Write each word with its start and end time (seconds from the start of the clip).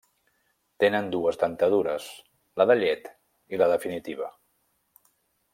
Tenen 0.83 1.09
dues 1.15 1.37
dentadures: 1.43 2.09
la 2.63 2.67
de 2.71 2.79
llet 2.81 3.13
i 3.57 3.63
la 3.63 3.71
definitiva. 3.77 4.35